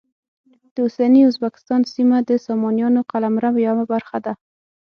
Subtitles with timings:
[0.73, 4.33] د اوسني ازبکستان سیمه د سامانیانو قلمرو یوه برخه وه.